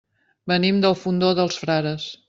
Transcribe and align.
Venim 0.51 0.79
del 0.87 0.97
Fondó 1.03 1.31
dels 1.41 1.63
Frares. 1.65 2.13